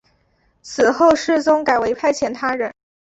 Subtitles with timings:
[0.63, 2.73] 此后世宗改为派遣他人。